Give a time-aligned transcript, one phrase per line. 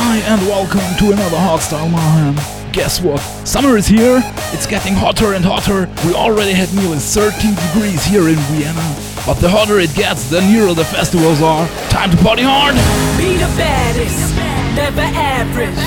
[0.00, 2.38] Hi and welcome to another Hardstyle Mayhem.
[2.72, 3.18] Guess what?
[3.42, 4.22] Summer is here,
[4.54, 5.90] it's getting hotter and hotter.
[6.06, 8.86] We already had nearly 13 degrees here in Vienna.
[9.26, 11.66] But the hotter it gets, the nearer the festivals are.
[11.90, 12.78] Time to party hard!
[13.18, 14.38] Be the baddest,
[14.78, 15.82] never average.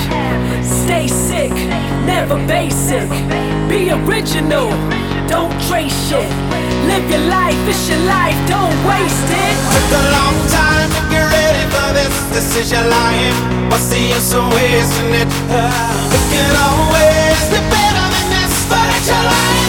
[0.60, 1.56] Stay sick,
[2.04, 3.08] never basic.
[3.72, 4.68] Be original,
[5.24, 6.28] don't trace shit.
[6.84, 9.56] Live your life, it's your life, don't waste it.
[9.72, 11.31] Took a long time to get
[11.74, 13.38] love is, this is your life.
[13.70, 15.28] What's the use of wasting it?
[15.48, 19.61] Uh, it can always do better than this, but it's your life.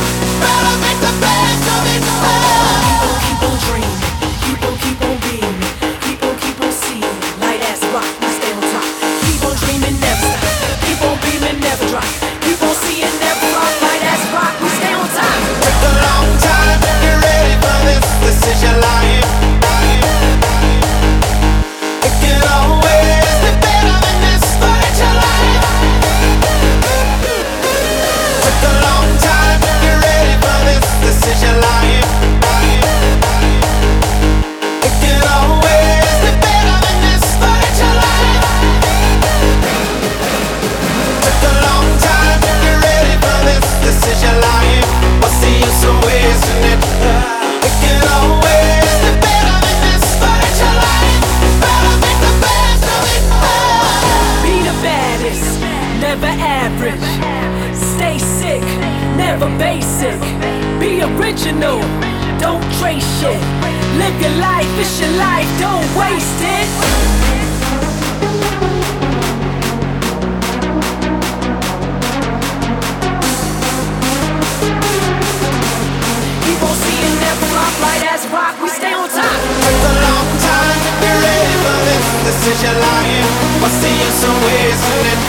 [82.44, 83.28] says you're lying,
[83.64, 85.20] I see you so wasting it.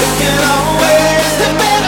[0.00, 1.79] You can always depend.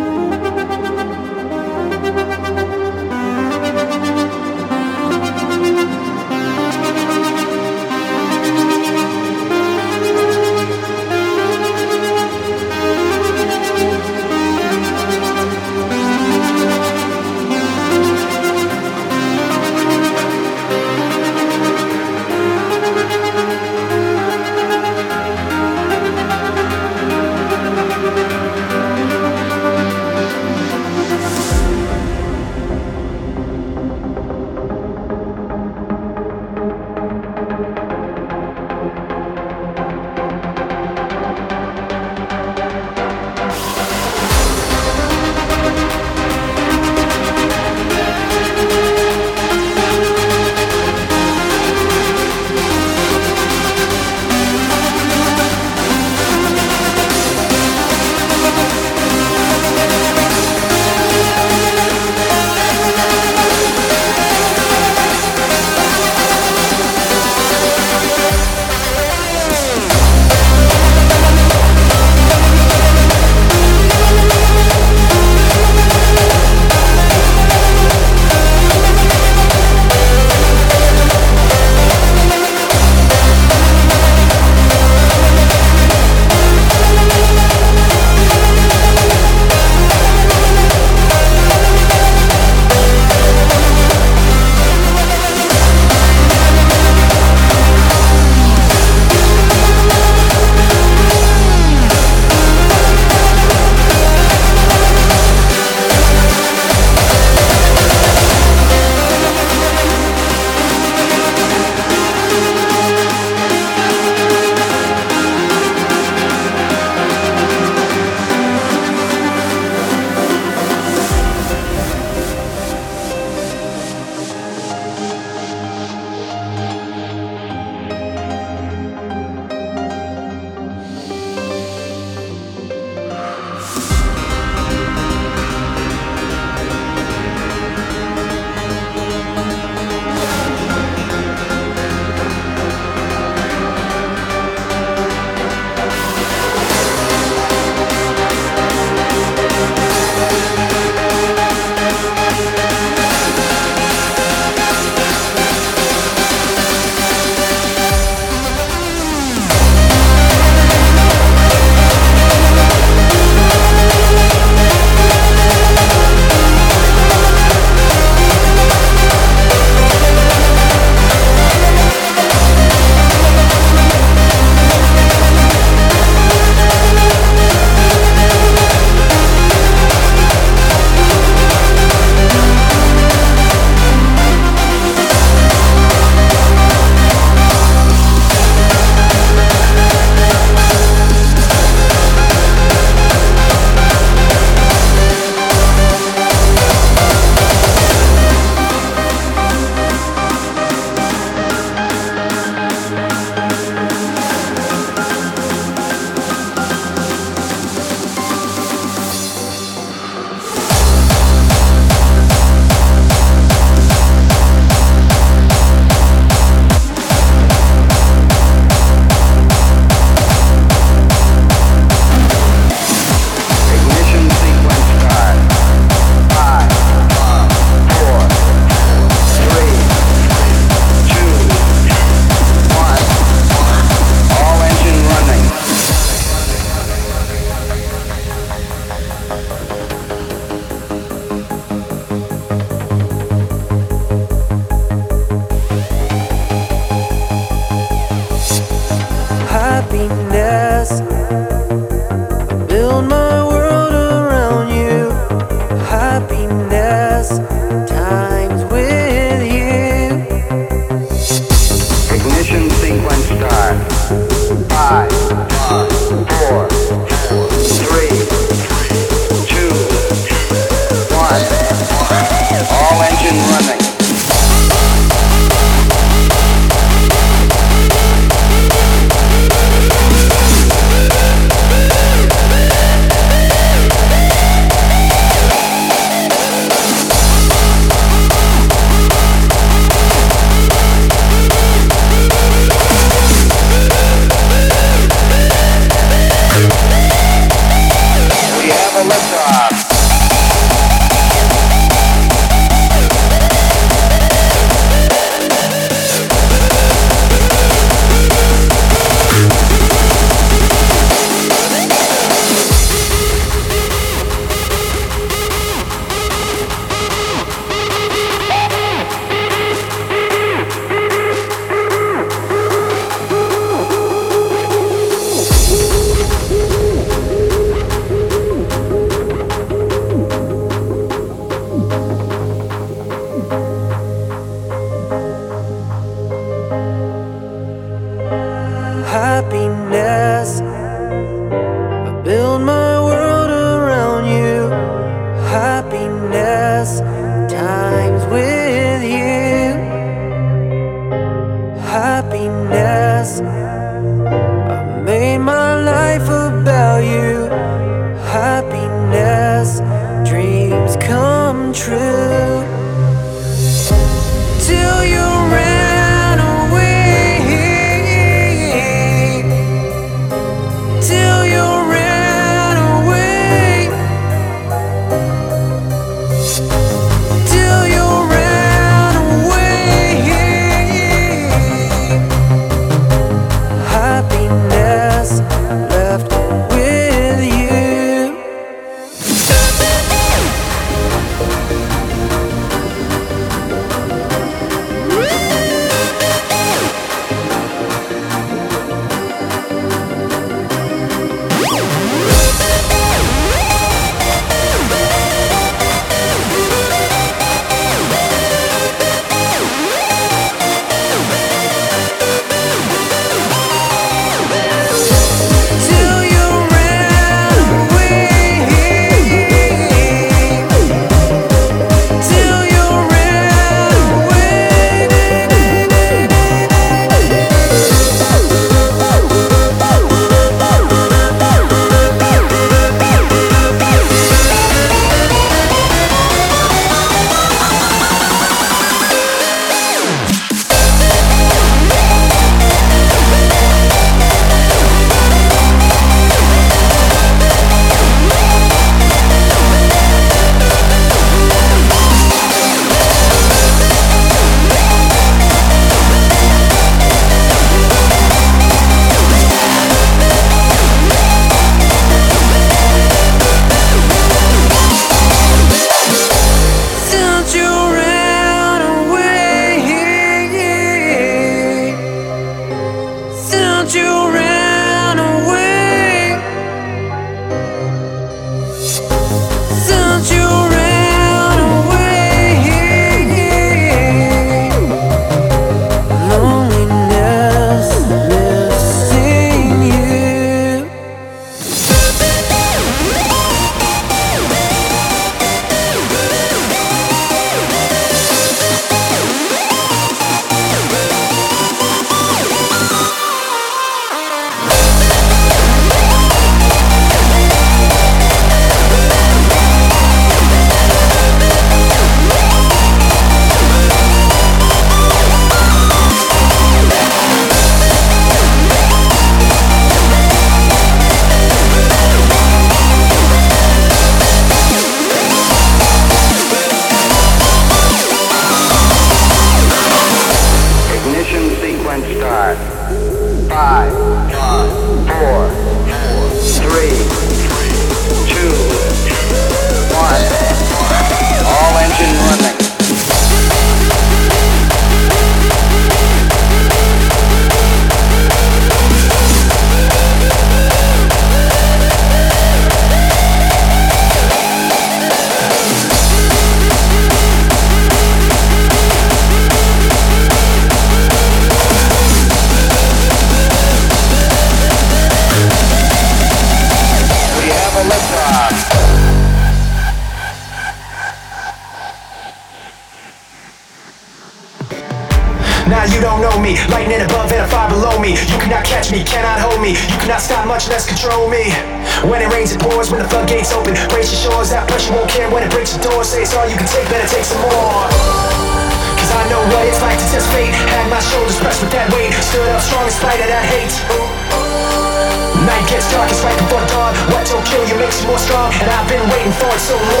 [598.17, 600.00] strong, and I've been waiting for it so long.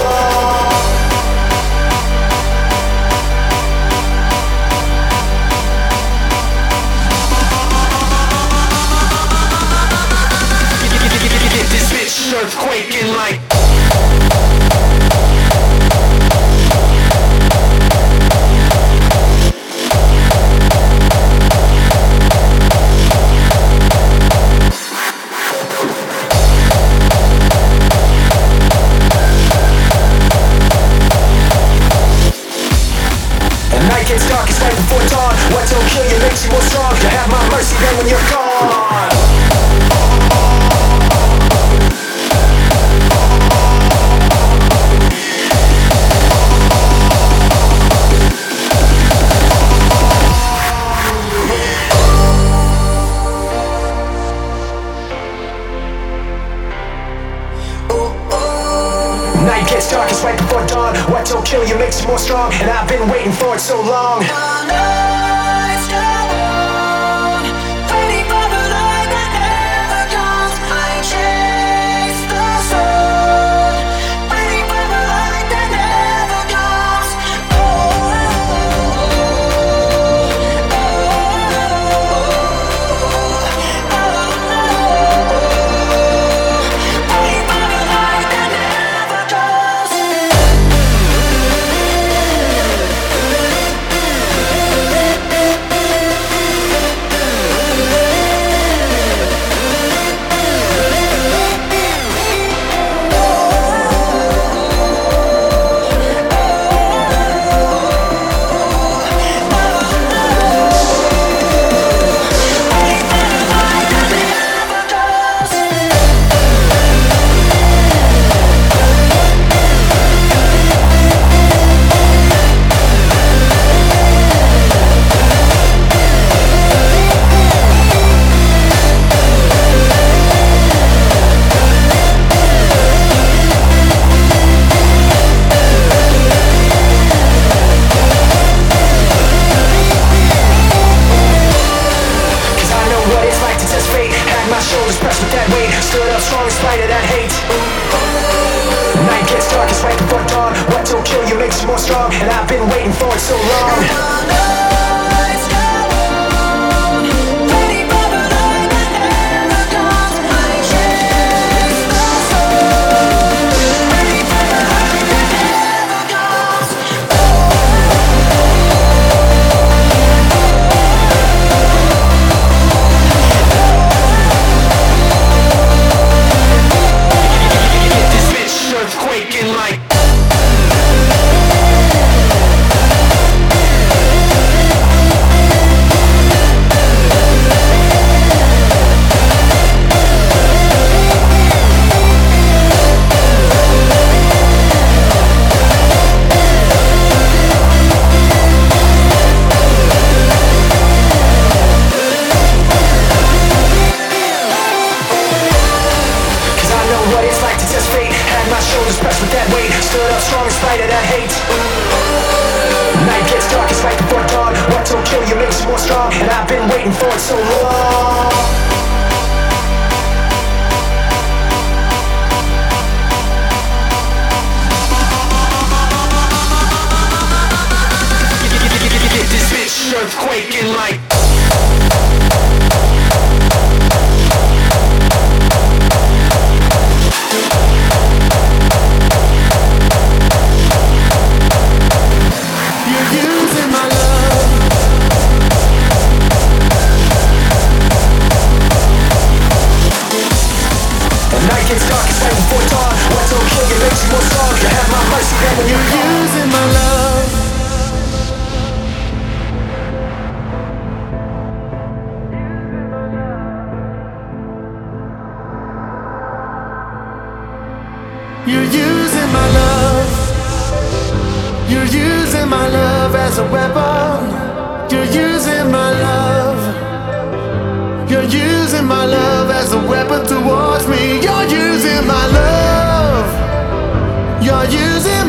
[59.45, 60.95] Night gets darkest right before dawn.
[61.11, 63.81] What don't kill you makes you more strong, and I've been waiting for it so
[63.81, 65.30] long.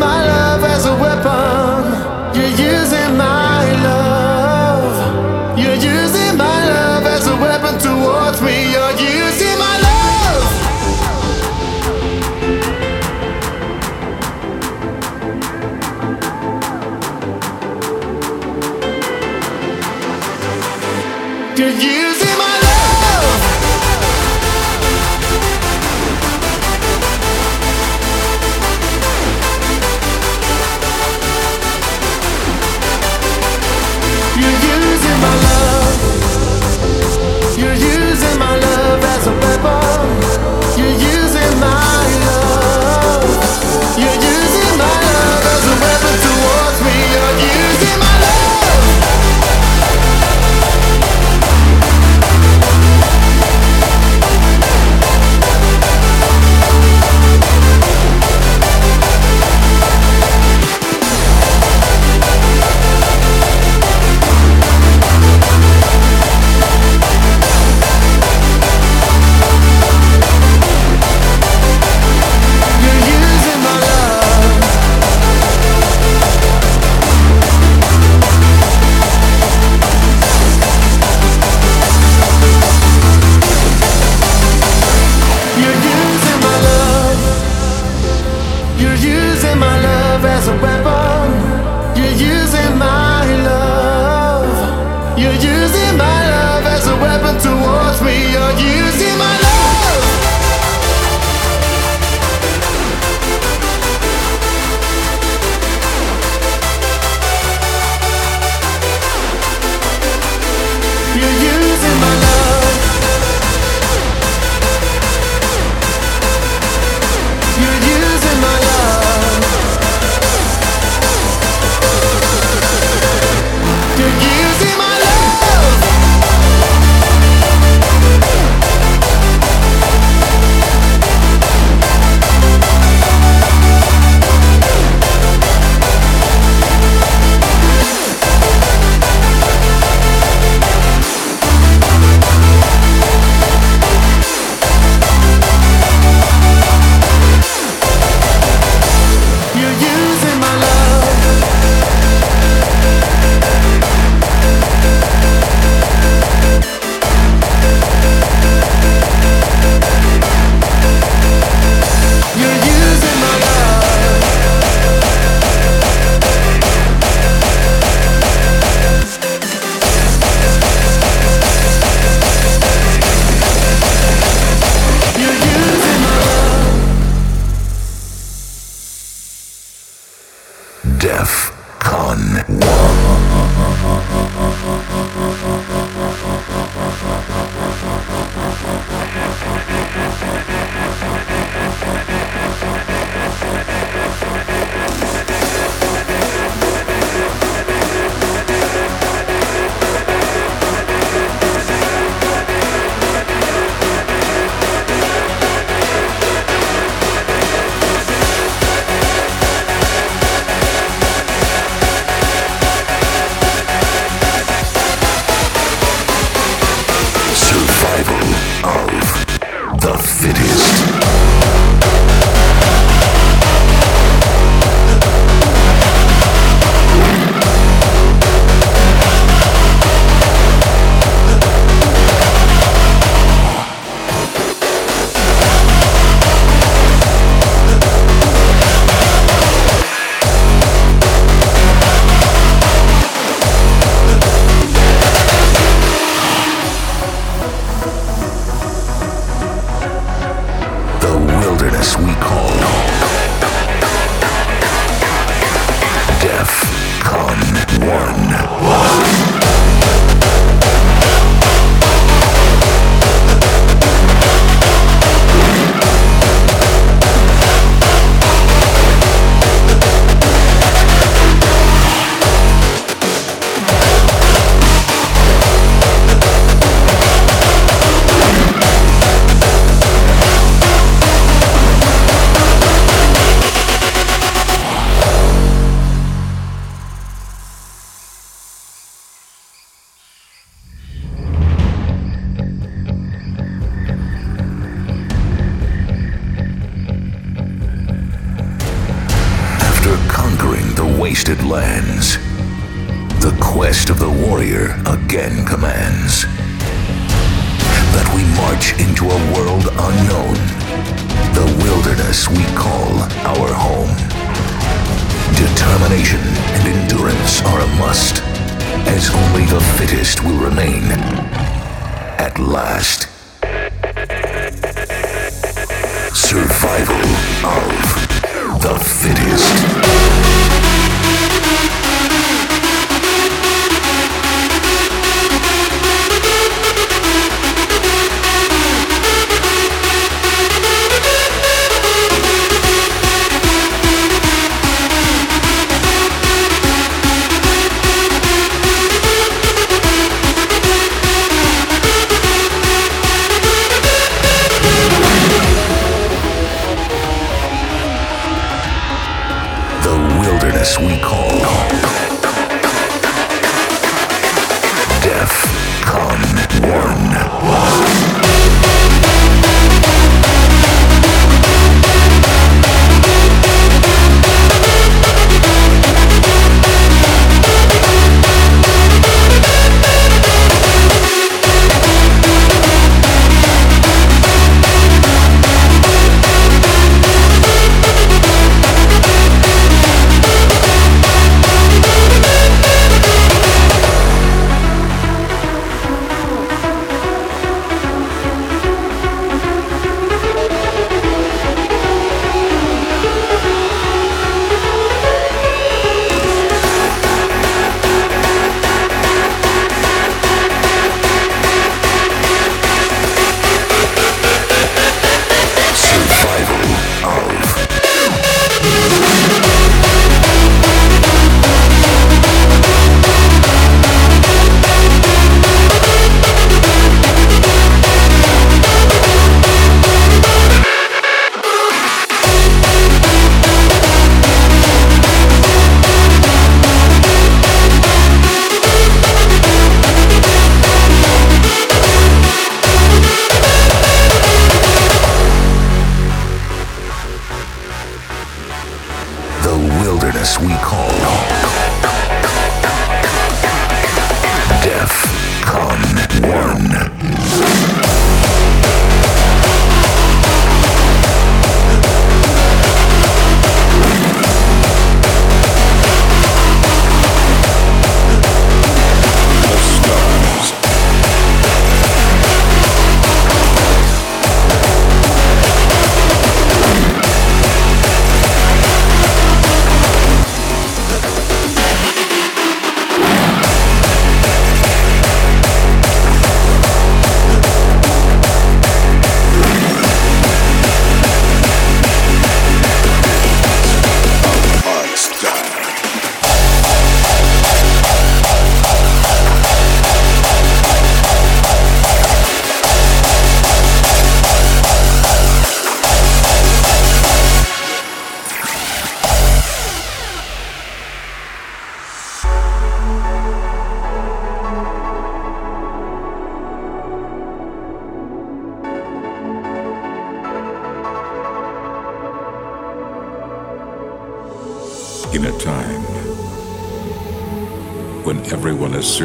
[0.02, 0.31] My love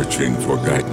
[0.04, 0.87] searching for guidance.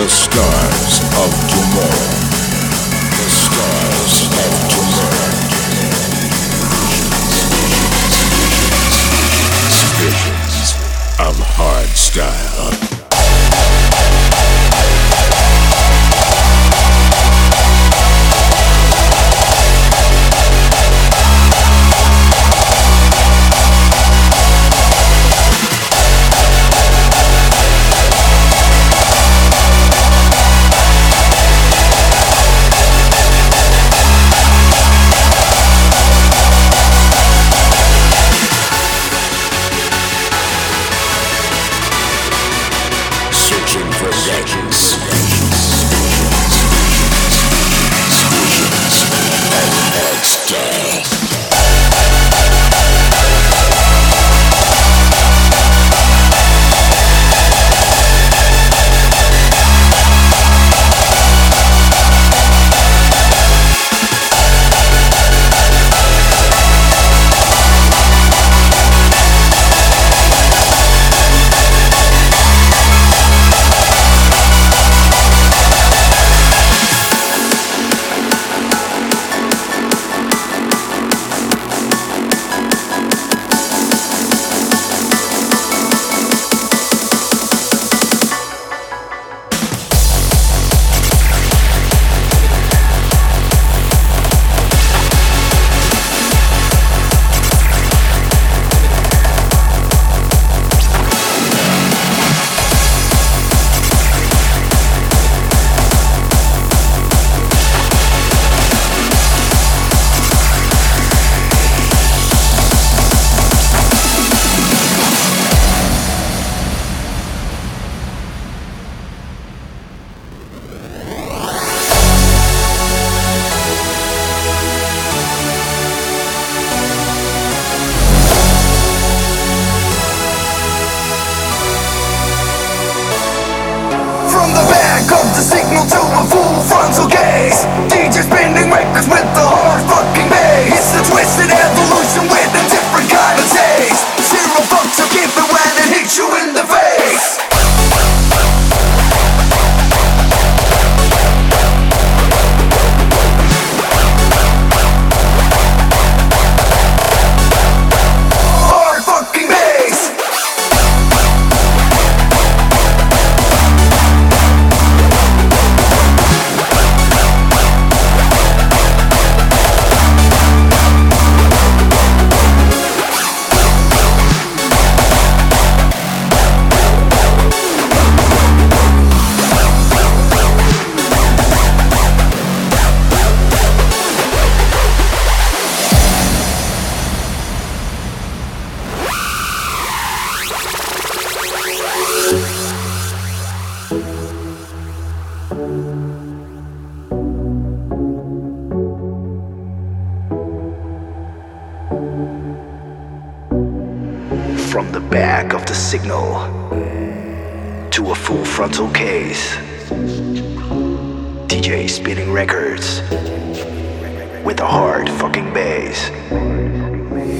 [0.00, 2.08] The stars of tomorrow.
[3.18, 5.28] The stars of tomorrow.
[10.00, 10.72] Visions
[11.18, 12.89] of hardstyle.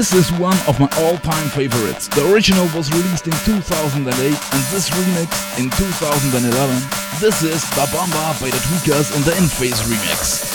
[0.00, 2.08] This is one of my all-time favorites.
[2.08, 7.20] The original was released in 2008 and this remix in 2011.
[7.20, 10.49] This is Da Bamba by the Tweakers in the In-Phase remix.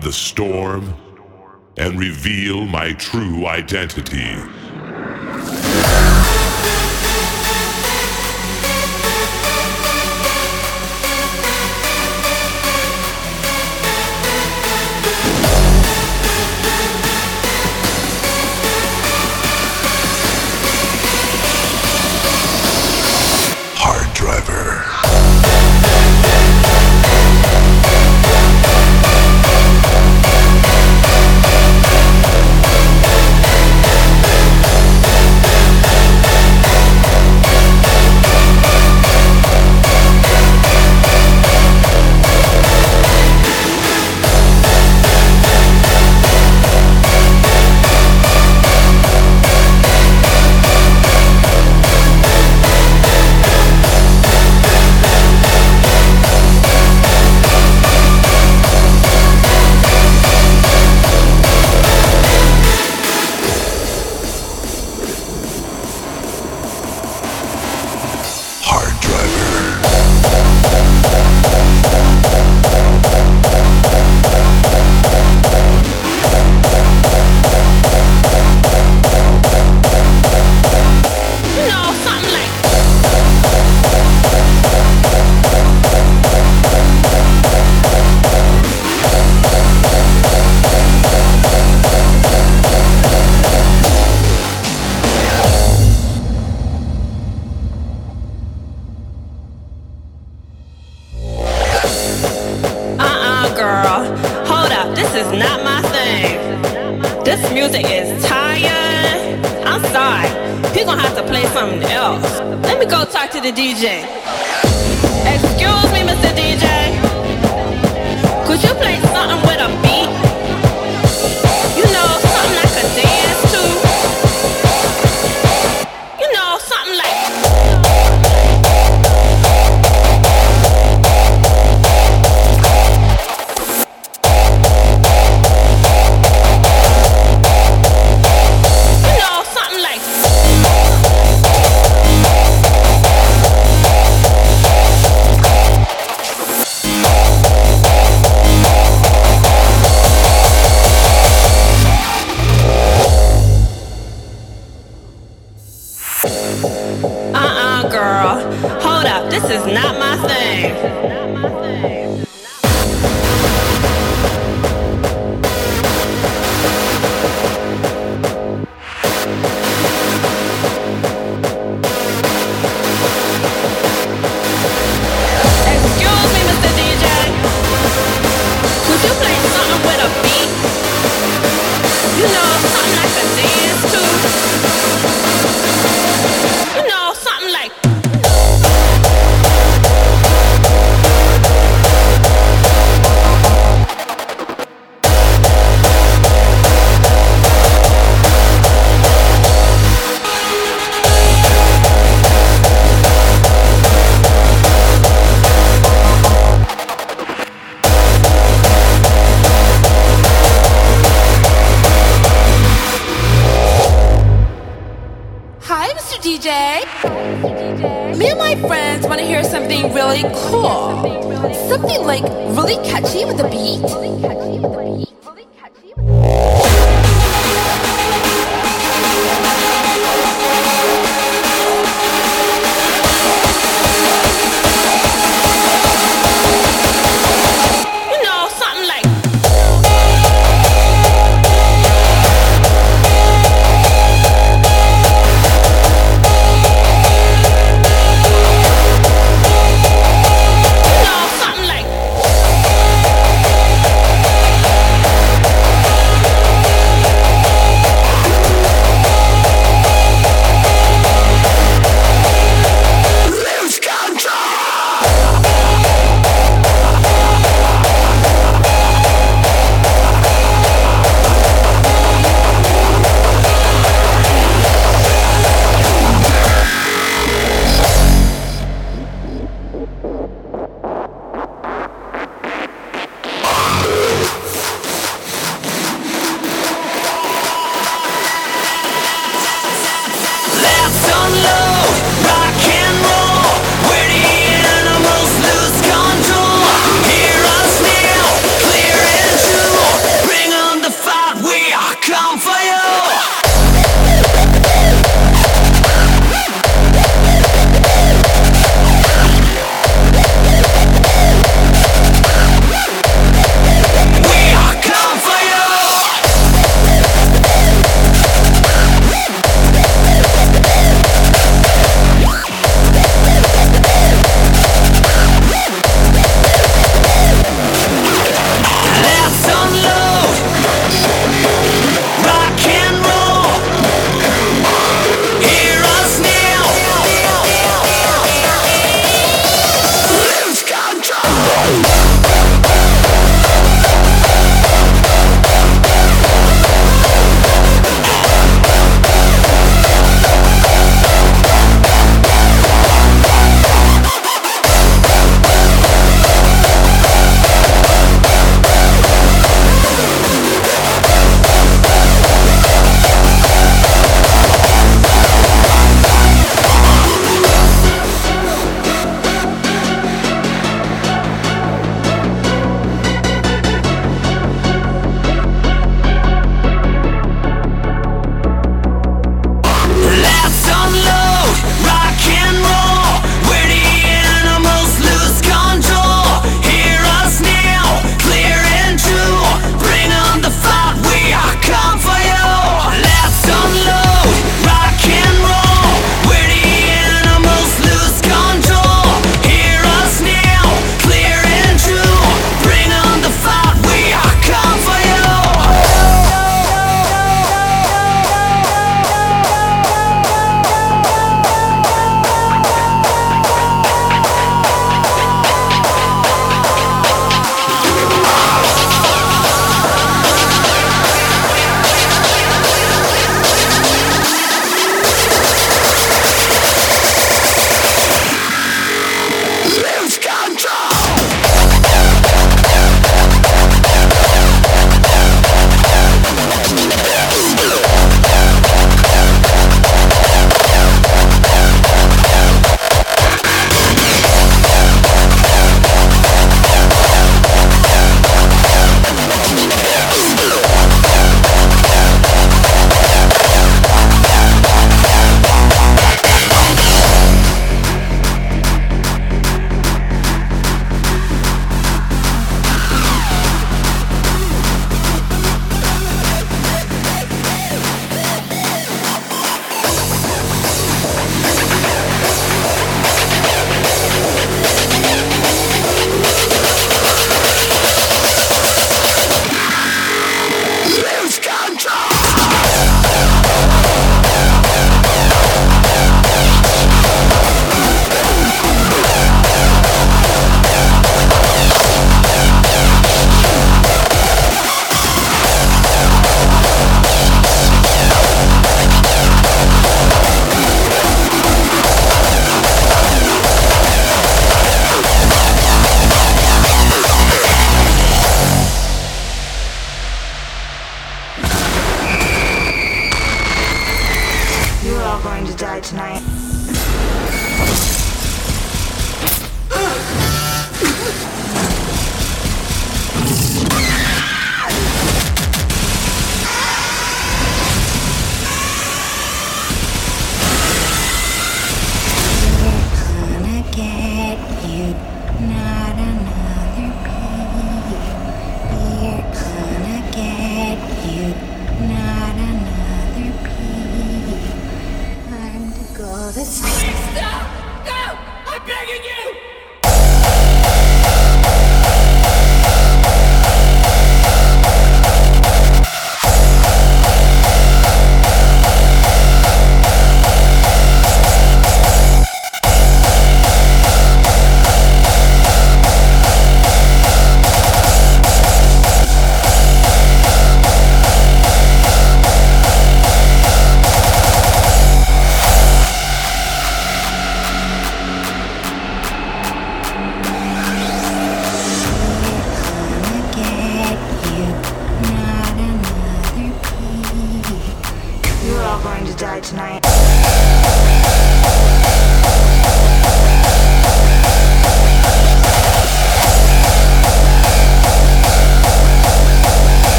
[0.00, 0.94] The storm
[1.78, 4.36] and reveal my true identity.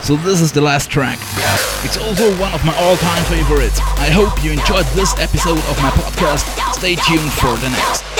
[0.00, 1.18] So this is the last track.
[1.84, 3.78] It's also one of my all-time favorites.
[3.98, 6.44] I hope you enjoyed this episode of my podcast.
[6.74, 8.11] Stay tuned for the next.